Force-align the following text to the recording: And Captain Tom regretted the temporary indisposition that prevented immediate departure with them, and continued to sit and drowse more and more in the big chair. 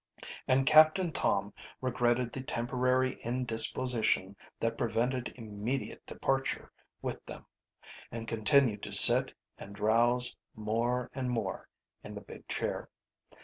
And 0.47 0.65
Captain 0.65 1.11
Tom 1.11 1.53
regretted 1.79 2.33
the 2.33 2.41
temporary 2.41 3.21
indisposition 3.21 4.35
that 4.59 4.75
prevented 4.75 5.31
immediate 5.35 6.03
departure 6.07 6.71
with 7.03 7.23
them, 7.27 7.45
and 8.11 8.27
continued 8.27 8.81
to 8.81 8.93
sit 8.93 9.31
and 9.59 9.75
drowse 9.75 10.35
more 10.55 11.11
and 11.13 11.29
more 11.29 11.69
in 12.03 12.15
the 12.15 12.21
big 12.21 12.47
chair. 12.47 12.89